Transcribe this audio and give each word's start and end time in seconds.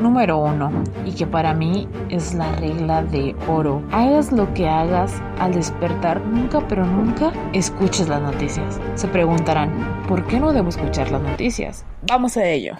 Número 0.00 0.38
uno, 0.38 0.70
y 1.04 1.12
que 1.12 1.26
para 1.26 1.54
mí 1.54 1.88
es 2.10 2.34
la 2.34 2.52
regla 2.56 3.02
de 3.02 3.34
oro. 3.48 3.82
Hagas 3.92 4.30
lo 4.30 4.52
que 4.52 4.68
hagas 4.68 5.22
al 5.38 5.54
despertar, 5.54 6.20
nunca 6.20 6.66
pero 6.68 6.84
nunca 6.84 7.32
escuches 7.52 8.08
las 8.08 8.20
noticias. 8.20 8.80
Se 8.94 9.08
preguntarán, 9.08 10.04
¿por 10.06 10.26
qué 10.26 10.38
no 10.38 10.52
debo 10.52 10.68
escuchar 10.68 11.10
las 11.10 11.22
noticias? 11.22 11.84
Vamos 12.02 12.36
a 12.36 12.44
ello. 12.44 12.76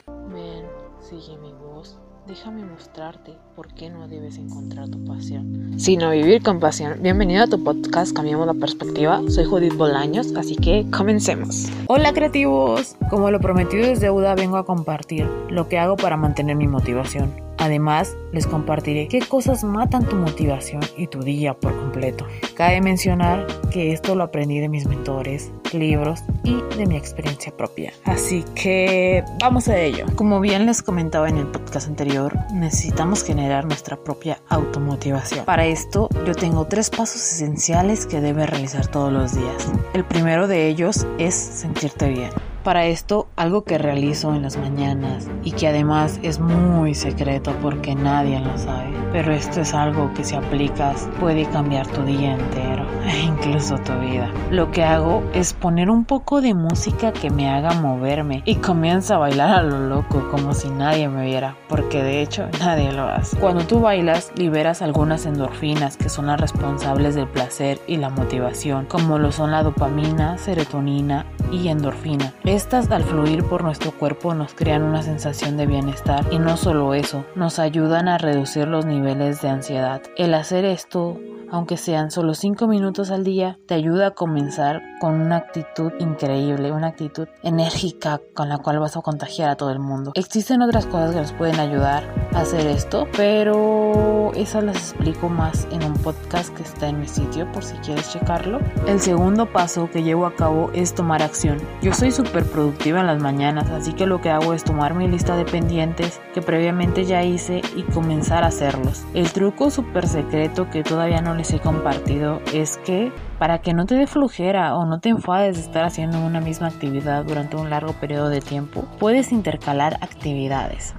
Déjame 2.27 2.65
mostrarte 2.65 3.35
por 3.55 3.73
qué 3.73 3.89
no 3.89 4.09
debes 4.09 4.37
encontrar 4.37 4.89
tu 4.89 5.05
pasión, 5.05 5.75
sino 5.79 6.11
vivir 6.11 6.43
con 6.43 6.59
pasión. 6.59 7.01
Bienvenido 7.01 7.45
a 7.45 7.47
tu 7.47 7.63
podcast 7.63 8.13
Cambiamos 8.17 8.49
la 8.49 8.55
Perspectiva. 8.55 9.23
Soy 9.29 9.45
Judith 9.45 9.77
Bolaños, 9.77 10.35
así 10.35 10.57
que 10.57 10.85
comencemos. 10.91 11.69
Hola 11.87 12.13
creativos, 12.13 12.97
como 13.11 13.31
lo 13.31 13.39
prometido 13.39 13.85
es 13.85 14.01
deuda, 14.01 14.35
vengo 14.35 14.57
a 14.57 14.67
compartir 14.67 15.25
lo 15.51 15.69
que 15.69 15.79
hago 15.79 15.97
para 15.97 16.17
mantener 16.17 16.57
mi 16.57 16.67
motivación. 16.67 17.33
Además, 17.59 18.17
les 18.33 18.47
compartiré 18.47 19.09
qué 19.09 19.21
cosas 19.21 19.65
matan 19.65 20.07
tu 20.07 20.17
motivación 20.17 20.83
y 20.97 21.07
tu 21.07 21.23
día 21.23 21.55
por 21.55 21.77
completo. 21.77 22.27
Cabe 22.55 22.81
mencionar 22.81 23.47
que 23.71 23.93
esto 23.93 24.15
lo 24.15 24.25
aprendí 24.25 24.59
de 24.59 24.69
mis 24.69 24.87
mentores, 24.87 25.51
libros 25.73 26.23
y 26.45 26.61
de 26.77 26.87
mi 26.87 26.97
experiencia 26.97 27.57
propia. 27.57 27.93
Así 28.05 28.45
que 28.55 29.25
vamos 29.41 29.69
a 29.69 29.79
ello. 29.79 30.07
Como 30.15 30.41
bien 30.41 30.67
les 30.67 30.83
comentaba 30.83 31.29
en 31.29 31.39
el 31.39 31.47
podcast 31.47 31.89
anterior, 31.89 32.37
necesitamos 32.53 33.23
generar 33.23 33.65
nuestra 33.65 33.97
propia 33.97 34.41
automotivación. 34.49 35.45
Para 35.45 35.67
esto, 35.67 36.09
yo 36.27 36.35
tengo 36.35 36.67
tres 36.67 36.91
pasos 36.91 37.17
esenciales 37.17 38.07
que 38.07 38.21
debes 38.21 38.49
realizar 38.49 38.87
todos 38.87 39.13
los 39.13 39.35
días. 39.35 39.73
El 39.95 40.05
primero 40.05 40.47
de 40.49 40.69
ellos 40.69 41.07
es 41.19 41.35
sentirte 41.35 42.09
bien. 42.09 42.31
Para 42.67 42.87
esto, 42.87 43.29
algo 43.37 43.63
que 43.63 43.79
realizo 43.79 44.35
en 44.35 44.43
las 44.43 44.57
mañanas 44.57 45.29
y 45.45 45.53
que 45.53 45.69
además 45.69 46.19
es 46.25 46.41
muy 46.41 46.97
secreto 46.97 47.55
porque 47.63 47.95
nadie 47.95 48.41
lo 48.41 48.59
sabe, 48.59 48.93
pero 49.13 49.33
esto 49.33 49.61
es 49.61 49.73
algo 49.73 50.13
que 50.15 50.25
si 50.25 50.35
aplicas 50.35 51.09
puede 51.21 51.45
cambiar 51.45 51.87
tu 51.87 52.03
día 52.03 52.35
entero 52.35 52.85
e 53.07 53.21
incluso 53.21 53.79
tu 53.79 53.93
vida. 54.01 54.33
Lo 54.51 54.73
que 54.73 54.83
hago 54.83 55.23
es 55.33 55.53
poner 55.53 55.91
un 55.91 56.05
poco 56.05 56.41
de 56.41 56.55
música 56.55 57.13
que 57.13 57.31
me 57.31 57.49
haga 57.49 57.73
moverme 57.75 58.43
y 58.45 58.57
comienzo 58.57 59.15
a 59.15 59.19
bailar 59.19 59.51
a 59.53 59.63
lo 59.63 59.87
loco 59.87 60.29
como 60.33 60.53
si 60.53 60.69
nadie 60.69 61.09
me 61.09 61.25
viera, 61.25 61.57
porque 61.69 62.03
de 62.03 62.21
hecho 62.21 62.49
nadie 62.59 62.91
lo 62.91 63.05
hace. 63.05 63.37
Cuando 63.37 63.65
tú 63.65 63.79
bailas, 63.79 64.33
liberas 64.35 64.83
algunas 64.83 65.25
endorfinas 65.25 65.97
que 65.97 66.09
son 66.09 66.27
las 66.27 66.41
responsables 66.41 67.15
del 67.15 67.29
placer 67.29 67.79
y 67.87 67.99
la 67.99 68.11
motivación, 68.11 68.87
como 68.87 69.21
lo 69.21 69.31
son 69.31 69.53
la 69.53 69.63
dopamina, 69.63 70.37
serotonina 70.37 71.27
y 71.51 71.69
endorfina. 71.69 72.35
Estas 72.45 72.91
al 72.91 73.05
fluir 73.05 73.45
por 73.45 73.63
nuestro 73.65 73.93
cuerpo 73.93 74.35
nos 74.35 74.55
crean 74.55 74.83
una 74.83 75.03
sensación 75.03 75.57
de 75.57 75.67
bienestar 75.67 76.27
y 76.31 76.39
no 76.39 76.57
solo 76.57 76.95
eso, 76.95 77.25
nos 77.35 77.59
ayudan 77.59 78.09
a 78.09 78.19
reducir 78.19 78.69
los 78.69 78.85
niveles 78.85 79.43
de 79.43 79.49
ansiedad. 79.49 80.03
El 80.17 80.35
hacer 80.35 80.65
esto 80.65 81.19
aunque 81.51 81.77
sean 81.77 82.11
solo 82.11 82.35
5 82.35 82.67
minutos 82.67 83.11
al 83.11 83.25
día, 83.25 83.59
te 83.67 83.75
ayuda 83.75 84.09
a 84.09 84.11
comenzar 84.13 84.83
con 85.01 85.21
una 85.21 85.37
actitud 85.37 85.93
increíble, 85.99 86.73
una 86.73 86.89
actitud 86.89 87.29
enérgica 87.43 88.21
con 88.35 88.49
la 88.49 88.59
cual 88.59 88.79
vas 88.79 88.97
a 88.97 89.03
contagiar 89.03 89.51
a 89.51 89.57
todo 89.57 89.71
el 89.71 89.79
mundo. 89.79 90.13
Existen 90.15 90.63
otras 90.63 90.87
cosas 90.87 91.15
que 91.15 91.21
nos 91.21 91.33
pueden 91.33 91.61
ayudar 91.61 92.05
a 92.33 92.41
hacer 92.41 92.67
esto, 92.67 93.07
pero 93.17 94.33
esas 94.35 94.65
las 94.65 94.77
explico 94.77 95.29
más 95.29 95.67
en 95.71 95.85
un 95.85 95.95
podcast 95.95 96.55
que 96.55 96.63
está 96.63 96.89
en 96.89 97.01
mi 97.01 97.09
sitio 97.09 97.51
por 97.53 97.63
si 97.63 97.77
quieres 97.79 98.13
checarlo. 98.13 98.61
El 98.87 99.01
segundo 99.01 99.53
paso 99.53 99.89
que 99.91 100.03
llevo 100.03 100.27
a 100.27 100.35
cabo 100.35 100.71
es 100.73 100.95
tomar 100.95 101.23
acción. 101.23 101.59
Yo 101.83 101.93
soy 101.93 102.13
súper 102.13 102.45
productiva 102.45 103.01
en 103.01 103.07
las 103.07 103.21
mañanas, 103.21 103.71
así 103.71 103.93
que 103.93 104.07
lo 104.07 104.21
que 104.21 104.31
hago 104.31 104.55
es 104.55 104.65
tomar 104.65 104.95
mi 104.95 105.09
lista 105.09 105.37
de 105.37 105.45
pendientes 105.45 106.21
que 106.35 106.43
previamente 106.43 107.05
ya 107.05 107.23
hice 107.23 107.63
y 107.75 107.83
comenzar 107.83 108.45
a 108.45 108.49
hacerlos. 108.49 109.05
El 109.15 109.31
truco 109.33 109.71
súper 109.71 110.07
secreto 110.07 110.71
que 110.71 110.83
todavía 110.83 111.21
no 111.21 111.35
les 111.35 111.53
he 111.53 111.61
compartido 111.61 112.41
es 112.53 112.79
que 112.79 113.13
para 113.39 113.61
que 113.61 113.75
no 113.75 113.85
te 113.87 113.95
dé 113.97 114.07
flujera 114.07 114.77
o 114.77 114.86
no 114.87 115.01
te 115.01 115.11
enfades 115.11 115.57
de 115.57 115.63
estar 115.63 115.85
haciendo 115.85 116.19
una 116.21 116.41
misma 116.41 116.69
actividad 116.69 117.25
durante 117.25 117.57
un 117.57 117.71
largo 117.71 117.93
periodo 117.93 118.29
de 118.29 118.41
tiempo, 118.41 118.85
puedes 118.99 119.33
intercalar 119.33 119.99
actividades. 120.01 120.95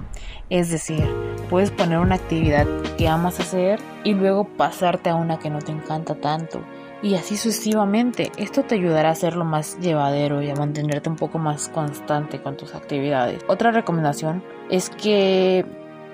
Es 0.50 0.70
decir, 0.70 1.04
puedes 1.50 1.70
poner 1.70 1.98
una 1.98 2.14
actividad 2.14 2.66
que 2.96 3.08
amas 3.08 3.40
hacer 3.40 3.80
y 4.04 4.14
luego 4.14 4.44
pasarte 4.44 5.10
a 5.10 5.14
una 5.14 5.38
que 5.38 5.50
no 5.50 5.58
te 5.58 5.72
encanta 5.72 6.14
tanto. 6.14 6.62
Y 7.02 7.14
así 7.14 7.36
sucesivamente. 7.36 8.32
Esto 8.38 8.62
te 8.62 8.74
ayudará 8.74 9.10
a 9.10 9.12
hacerlo 9.12 9.44
más 9.44 9.78
llevadero 9.78 10.42
y 10.42 10.50
a 10.50 10.54
mantenerte 10.54 11.08
un 11.08 11.16
poco 11.16 11.38
más 11.38 11.68
constante 11.68 12.40
con 12.42 12.56
tus 12.56 12.74
actividades. 12.74 13.44
Otra 13.46 13.70
recomendación 13.70 14.42
es 14.68 14.90
que 14.90 15.64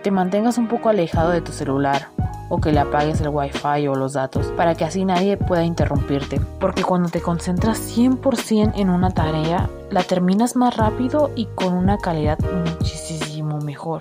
te 0.03 0.11
mantengas 0.11 0.59
un 0.59 0.69
poco 0.69 0.91
alejado 0.91 1.31
de 1.31 1.41
tu 1.41 1.53
celular 1.53 2.09
o 2.49 2.61
que 2.61 2.73
le 2.73 2.81
apagues 2.81 3.21
el 3.21 3.29
wifi 3.29 3.89
o 3.89 3.95
los 3.95 4.15
datos 4.15 4.47
para 4.57 4.75
que 4.75 4.85
así 4.85 5.05
nadie 5.05 5.37
pueda 5.37 5.65
interrumpirte. 5.65 6.41
Porque 6.61 6.83
cuando 6.83 7.09
te 7.09 7.21
concentras 7.21 7.79
100% 7.97 8.73
en 8.77 8.91
una 8.91 9.11
tarea, 9.11 9.69
la 9.91 10.03
terminas 10.03 10.57
más 10.57 10.77
rápido 10.77 11.31
y 11.35 11.47
con 11.47 11.75
una 11.75 11.99
calidad 11.99 12.39
muchísimo 12.41 13.59
mejor. 13.61 14.01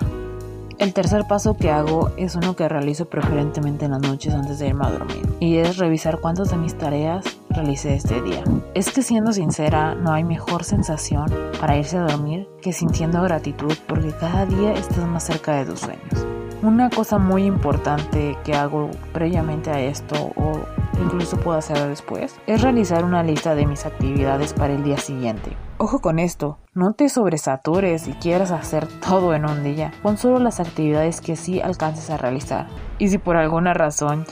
El 0.79 0.93
tercer 0.93 1.25
paso 1.27 1.55
que 1.55 1.71
hago 1.71 2.11
es 2.17 2.35
uno 2.35 2.55
que 2.55 2.67
realizo 2.67 3.05
preferentemente 3.05 3.85
en 3.85 3.91
las 3.91 4.01
noches 4.01 4.33
antes 4.33 4.59
de 4.59 4.67
irme 4.67 4.85
a 4.85 4.91
dormir 4.91 5.21
y 5.39 5.57
es 5.57 5.77
revisar 5.77 6.19
cuántas 6.19 6.49
de 6.49 6.57
mis 6.57 6.77
tareas 6.77 7.23
realicé 7.49 7.95
este 7.95 8.21
día. 8.21 8.43
Es 8.73 8.91
que 8.91 9.03
siendo 9.03 9.31
sincera, 9.31 9.95
no 9.95 10.11
hay 10.11 10.23
mejor 10.23 10.63
sensación 10.63 11.31
para 11.59 11.77
irse 11.77 11.97
a 11.97 12.01
dormir 12.01 12.49
que 12.61 12.73
sintiendo 12.73 13.21
gratitud 13.21 13.73
porque 13.87 14.11
cada 14.19 14.45
día 14.45 14.73
estás 14.73 15.05
más 15.07 15.23
cerca 15.23 15.55
de 15.55 15.65
tus 15.65 15.79
sueños. 15.79 16.42
Una 16.63 16.89
cosa 16.89 17.17
muy 17.17 17.43
importante 17.43 18.37
que 18.45 18.55
hago 18.55 18.89
previamente 19.11 19.69
a 19.69 19.81
esto 19.81 20.31
o 20.37 20.61
incluso 20.97 21.35
puedo 21.35 21.57
hacer 21.57 21.77
después 21.89 22.39
es 22.47 22.61
realizar 22.61 23.03
una 23.03 23.21
lista 23.21 23.53
de 23.53 23.65
mis 23.65 23.85
actividades 23.85 24.53
para 24.53 24.71
el 24.71 24.81
día 24.81 24.95
siguiente. 24.95 25.57
Ojo 25.77 25.99
con 25.99 26.19
esto, 26.19 26.59
no 26.73 26.93
te 26.93 27.09
sobresatures 27.09 28.07
y 28.07 28.13
quieras 28.13 28.51
hacer 28.51 28.87
todo 29.01 29.33
en 29.33 29.43
un 29.43 29.65
día. 29.65 29.91
Pon 30.01 30.15
solo 30.15 30.39
las 30.39 30.61
actividades 30.61 31.19
que 31.19 31.35
sí 31.35 31.59
alcances 31.59 32.09
a 32.09 32.15
realizar. 32.15 32.67
Y 32.97 33.09
si 33.09 33.17
por 33.17 33.35
alguna 33.35 33.73
razón 33.73 34.23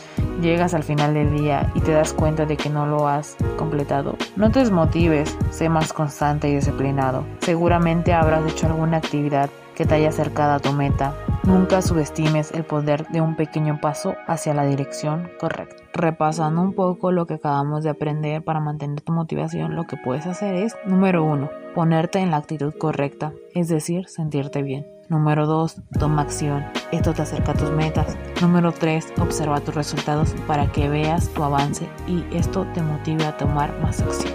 llegas 0.42 0.74
al 0.74 0.84
final 0.84 1.14
del 1.14 1.36
día 1.36 1.70
y 1.76 1.82
te 1.82 1.92
das 1.92 2.14
cuenta 2.14 2.46
de 2.46 2.56
que 2.56 2.70
no 2.70 2.86
lo 2.86 3.10
has 3.10 3.36
completado, 3.58 4.16
no 4.38 4.52
te 4.52 4.60
desmotives, 4.60 5.38
sé 5.50 5.68
más 5.68 5.92
constante 5.92 6.48
y 6.48 6.56
disciplinado. 6.56 7.26
Seguramente 7.42 8.14
habrás 8.14 8.50
hecho 8.50 8.68
alguna 8.68 8.98
actividad 9.00 9.50
que 9.76 9.86
te 9.86 9.96
haya 9.96 10.08
acercado 10.08 10.54
a 10.54 10.60
tu 10.60 10.72
meta 10.72 11.14
Nunca 11.44 11.82
subestimes 11.82 12.52
el 12.52 12.64
poder 12.64 13.08
de 13.08 13.20
un 13.20 13.36
pequeño 13.36 13.80
paso 13.82 14.16
hacia 14.28 14.54
la 14.54 14.64
dirección 14.66 15.30
correcta. 15.40 15.84
Repasando 15.94 16.62
un 16.62 16.74
poco 16.74 17.12
lo 17.12 17.26
que 17.26 17.34
acabamos 17.36 17.84
de 17.84 17.90
aprender 17.90 18.44
para 18.44 18.60
mantener 18.60 19.02
tu 19.02 19.12
motivación, 19.12 19.76
lo 19.76 19.86
que 19.86 19.98
puedes 19.98 20.28
hacer 20.28 20.54
es, 20.54 20.76
número 20.86 21.24
uno, 21.24 21.50
ponerte 21.74 22.20
en 22.20 22.30
la 22.30 22.38
actitud 22.38 22.74
correcta, 22.78 23.34
es 23.56 23.70
decir, 23.70 24.08
sentirte 24.08 24.62
bien. 24.62 24.86
Número 25.10 25.46
2. 25.46 25.82
Toma 26.00 26.22
acción. 26.22 26.64
Esto 26.94 27.14
te 27.14 27.24
acerca 27.24 27.52
a 27.52 27.56
tus 27.56 27.70
metas. 27.72 28.16
Número 28.42 28.72
3. 28.72 29.16
Observa 29.20 29.60
tus 29.60 29.76
resultados 29.76 30.34
para 30.48 30.72
que 30.72 30.88
veas 30.88 31.28
tu 31.34 31.44
avance 31.44 31.90
y 32.08 32.24
esto 32.34 32.66
te 32.74 32.82
motive 32.82 33.26
a 33.26 33.36
tomar 33.36 33.78
más 33.82 34.00
acción. 34.02 34.34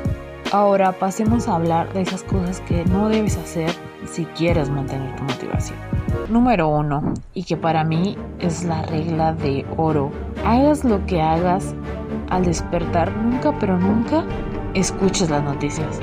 Ahora 0.52 0.92
pasemos 0.92 1.48
a 1.48 1.54
hablar 1.54 1.92
de 1.94 2.02
esas 2.02 2.22
cosas 2.24 2.60
que 2.60 2.84
no 2.84 3.08
debes 3.08 3.38
hacer 3.38 3.70
si 4.06 4.24
quieres 4.26 4.70
mantener 4.70 5.14
tu 5.16 5.24
motivación 5.24 5.96
número 6.28 6.68
uno 6.68 7.14
y 7.34 7.44
que 7.44 7.56
para 7.56 7.84
mí 7.84 8.16
es 8.38 8.64
la 8.64 8.82
regla 8.82 9.32
de 9.32 9.64
oro. 9.76 10.10
Hagas 10.44 10.84
lo 10.84 11.04
que 11.06 11.20
hagas 11.20 11.74
al 12.28 12.44
despertar, 12.44 13.12
nunca 13.16 13.56
pero 13.58 13.78
nunca 13.78 14.24
escuches 14.74 15.30
las 15.30 15.42
noticias. 15.42 16.00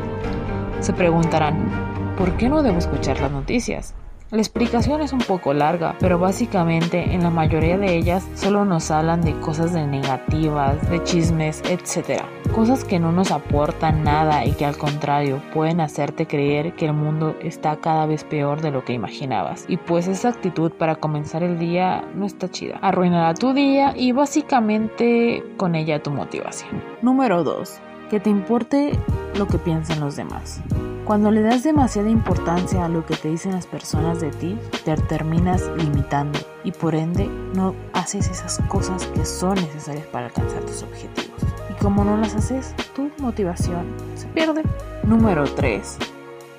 Se 0.80 0.94
preguntarán, 0.94 1.70
¿por 2.18 2.36
qué 2.38 2.50
no 2.50 2.64
debo 2.64 2.78
escuchar 2.78 3.20
las 3.22 3.32
noticias? 3.32 3.94
La 4.32 4.40
explicación 4.40 5.02
es 5.02 5.14
un 5.14 5.20
poco 5.20 5.54
larga, 5.54 5.96
pero 6.00 6.18
básicamente 6.18 7.14
en 7.14 7.22
la 7.22 7.30
mayoría 7.30 7.78
de 7.78 7.96
ellas 7.96 8.28
solo 8.34 8.66
nos 8.66 8.90
hablan 8.90 9.22
de 9.22 9.40
cosas 9.40 9.74
de 9.74 9.86
negativas, 9.86 10.90
de 10.90 11.04
chismes, 11.04 11.62
etc. 11.70 12.24
Cosas 12.54 12.84
que 12.84 13.00
no 13.00 13.12
nos 13.12 13.32
aportan 13.32 14.04
nada 14.04 14.46
y 14.46 14.52
que 14.52 14.64
al 14.64 14.78
contrario 14.78 15.42
pueden 15.56 15.82
hacerte 15.82 16.28
creer 16.28 16.76
que 16.76 16.86
el 16.86 16.94
mundo 16.94 17.36
está 17.42 17.78
cada 17.78 18.06
vez 18.06 18.24
peor 18.24 18.62
de 18.62 18.70
lo 18.70 18.86
que 18.86 18.94
imaginabas. 18.94 19.66
Y 19.68 19.78
pues 19.78 20.08
esa 20.08 20.30
actitud 20.30 20.72
para 20.72 20.98
comenzar 20.98 21.42
el 21.42 21.58
día 21.58 22.08
no 22.14 22.28
está 22.28 22.52
chida. 22.52 22.78
Arruinará 22.84 23.34
tu 23.34 23.54
día 23.54 23.94
y 23.98 24.12
básicamente 24.12 25.44
con 25.58 25.74
ella 25.74 26.04
tu 26.04 26.12
motivación. 26.12 26.84
Número 27.02 27.44
2. 27.44 27.80
Que 28.12 28.20
te 28.20 28.30
importe 28.30 29.00
lo 29.36 29.48
que 29.48 29.58
piensen 29.58 30.00
los 30.00 30.16
demás. 30.16 30.62
Cuando 31.06 31.32
le 31.32 31.42
das 31.42 31.64
demasiada 31.64 32.12
importancia 32.12 32.86
a 32.86 32.90
lo 32.90 33.04
que 33.04 33.16
te 33.16 33.30
dicen 33.30 33.54
las 33.54 33.66
personas 33.66 34.22
de 34.22 34.30
ti, 34.30 34.60
te 34.86 34.96
terminas 34.96 35.72
limitando 35.76 36.38
y 36.64 36.72
por 36.72 36.94
ende 36.94 37.28
no 37.56 37.74
haces 37.94 38.30
esas 38.30 38.60
cosas 38.68 39.08
que 39.08 39.26
son 39.26 39.56
necesarias 39.56 40.06
para 40.06 40.28
alcanzar 40.28 40.62
tus 40.62 40.84
objetivos. 40.84 41.63
Como 41.84 42.06
no 42.06 42.16
las 42.16 42.34
haces, 42.34 42.74
tu 42.96 43.12
motivación 43.20 43.94
se 44.16 44.26
pierde. 44.28 44.64
Número 45.04 45.44
3. 45.44 45.98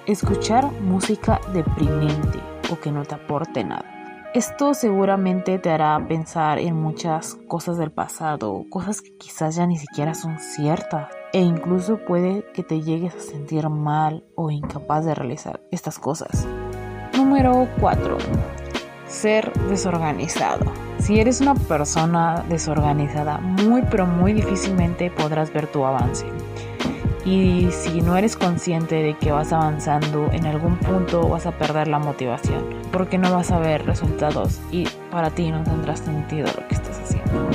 Escuchar 0.05 0.71
música 0.83 1.41
deprimente 1.55 2.39
o 2.71 2.79
que 2.79 2.93
no 2.93 3.07
te 3.07 3.15
aporte 3.15 3.65
nada. 3.65 3.87
Esto 4.35 4.75
seguramente 4.75 5.59
te 5.59 5.71
hará 5.71 5.99
pensar 6.07 6.59
en 6.59 6.77
muchas 6.77 7.37
cosas 7.49 7.79
del 7.79 7.91
pasado, 7.91 8.67
cosas 8.69 9.01
que 9.01 9.17
quizás 9.17 9.57
ya 9.57 9.67
ni 9.67 9.79
siquiera 9.79 10.15
son 10.15 10.39
ciertas 10.39 11.09
e 11.33 11.41
incluso 11.41 11.97
puede 12.05 12.45
que 12.53 12.63
te 12.63 12.83
llegues 12.83 13.15
a 13.15 13.21
sentir 13.21 13.71
mal 13.71 14.25
o 14.35 14.51
incapaz 14.51 15.07
de 15.07 15.15
realizar 15.15 15.63
estas 15.71 15.99
cosas. 15.99 16.47
Número 17.17 17.67
4. 17.81 18.19
Ser 19.15 19.53
desorganizado. 19.69 20.65
Si 20.99 21.21
eres 21.21 21.41
una 21.41 21.55
persona 21.55 22.45
desorganizada, 22.49 23.39
muy 23.39 23.83
pero 23.89 24.07
muy 24.07 24.33
difícilmente 24.33 25.09
podrás 25.09 25.53
ver 25.53 25.69
tu 25.69 25.85
avance. 25.85 26.27
Y 27.25 27.69
si 27.71 28.03
no 28.03 28.17
eres 28.17 28.37
consciente 28.37 28.97
de 28.97 29.17
que 29.17 29.31
vas 29.31 29.53
avanzando, 29.53 30.31
en 30.33 30.47
algún 30.47 30.77
punto 30.79 31.29
vas 31.29 31.47
a 31.47 31.53
perder 31.53 31.87
la 31.87 32.01
motivación, 32.01 32.65
porque 32.91 33.17
no 33.17 33.33
vas 33.33 33.53
a 33.53 33.61
ver 33.61 33.87
resultados 33.87 34.61
y 34.73 34.89
para 35.13 35.31
ti 35.31 35.49
no 35.53 35.63
tendrá 35.63 35.97
sentido 35.97 36.49
lo 36.49 36.67
que 36.67 36.75
estás 36.75 36.99
haciendo. 36.99 37.51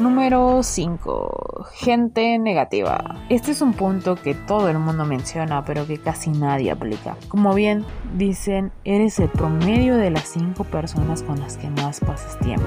Número 0.00 0.64
5. 0.64 1.55
Gente 1.74 2.38
negativa. 2.38 3.16
Este 3.28 3.50
es 3.50 3.60
un 3.60 3.72
punto 3.72 4.16
que 4.16 4.34
todo 4.34 4.68
el 4.68 4.78
mundo 4.78 5.04
menciona, 5.04 5.64
pero 5.64 5.86
que 5.86 5.98
casi 5.98 6.30
nadie 6.30 6.70
aplica. 6.70 7.16
Como 7.28 7.54
bien 7.54 7.84
dicen, 8.14 8.72
eres 8.84 9.18
el 9.18 9.28
promedio 9.28 9.96
de 9.96 10.10
las 10.10 10.24
5 10.28 10.64
personas 10.64 11.22
con 11.22 11.40
las 11.40 11.56
que 11.56 11.68
más 11.68 12.00
pasas 12.00 12.38
tiempo. 12.40 12.66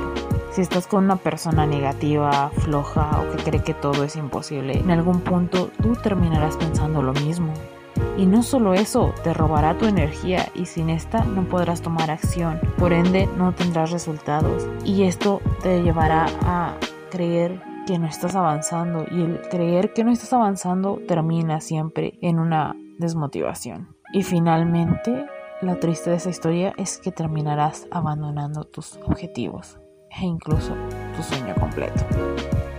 Si 0.51 0.61
estás 0.61 0.87
con 0.87 1.05
una 1.05 1.15
persona 1.15 1.65
negativa, 1.65 2.51
floja 2.57 3.21
o 3.21 3.35
que 3.35 3.43
cree 3.43 3.63
que 3.63 3.73
todo 3.73 4.03
es 4.03 4.15
imposible, 4.15 4.79
en 4.79 4.91
algún 4.91 5.21
punto 5.21 5.69
tú 5.81 5.93
terminarás 5.93 6.57
pensando 6.57 7.01
lo 7.01 7.13
mismo. 7.13 7.53
Y 8.17 8.25
no 8.25 8.43
solo 8.43 8.73
eso, 8.73 9.13
te 9.23 9.33
robará 9.33 9.77
tu 9.77 9.85
energía 9.85 10.47
y 10.53 10.65
sin 10.65 10.89
esta 10.89 11.23
no 11.23 11.43
podrás 11.43 11.81
tomar 11.81 12.11
acción. 12.11 12.59
Por 12.77 12.93
ende, 12.93 13.27
no 13.37 13.53
tendrás 13.53 13.91
resultados. 13.91 14.67
Y 14.85 15.03
esto 15.03 15.41
te 15.61 15.81
llevará 15.81 16.27
a 16.43 16.73
creer 17.09 17.61
que 17.89 17.97
no 17.97 18.05
estás 18.05 18.35
avanzando 18.35 19.07
y 19.09 19.23
el 19.23 19.41
creer 19.49 19.93
que 19.93 20.03
no 20.03 20.11
estás 20.11 20.31
avanzando 20.31 21.01
termina 21.07 21.59
siempre 21.59 22.19
en 22.21 22.37
una 22.37 22.75
desmotivación. 22.99 23.95
Y 24.13 24.21
finalmente, 24.21 25.25
la 25.63 25.79
triste 25.79 26.11
de 26.11 26.17
esa 26.17 26.29
historia 26.29 26.71
es 26.77 26.99
que 26.99 27.11
terminarás 27.11 27.87
abandonando 27.89 28.65
tus 28.65 28.97
objetivos 29.07 29.79
e 30.21 30.23
incluso 30.23 30.75
tu 31.15 31.23
sueño 31.23 31.55
completo. 31.55 32.05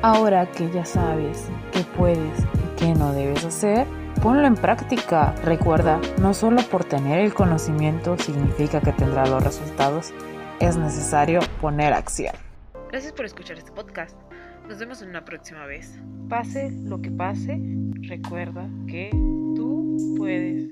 Ahora 0.00 0.48
que 0.52 0.70
ya 0.70 0.84
sabes 0.84 1.50
qué 1.72 1.82
puedes 1.96 2.38
y 2.38 2.76
qué 2.78 2.94
no 2.94 3.12
debes 3.12 3.44
hacer, 3.44 3.88
ponlo 4.22 4.46
en 4.46 4.54
práctica. 4.54 5.34
Recuerda, 5.42 6.00
no 6.20 6.34
solo 6.34 6.62
por 6.70 6.84
tener 6.84 7.18
el 7.18 7.34
conocimiento 7.34 8.16
significa 8.16 8.80
que 8.80 8.92
tendrás 8.92 9.28
los 9.28 9.42
resultados, 9.42 10.14
es 10.60 10.76
necesario 10.76 11.40
poner 11.60 11.94
acción. 11.94 12.36
Gracias 12.92 13.12
por 13.12 13.24
escuchar 13.24 13.58
este 13.58 13.72
podcast. 13.72 14.16
Nos 14.70 14.78
vemos 14.78 15.02
en 15.02 15.08
una 15.08 15.24
próxima 15.24 15.66
vez. 15.66 15.98
Pase 16.28 16.70
lo 16.84 17.02
que 17.02 17.10
pase, 17.10 17.60
recuerda 18.02 18.70
que 18.86 19.10
tú 19.56 20.14
puedes. 20.16 20.68